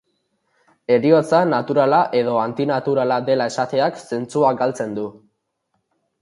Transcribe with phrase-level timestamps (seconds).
[0.93, 5.07] Heriotza naturala edo antinaturala dela esateak zentzua galtzen du.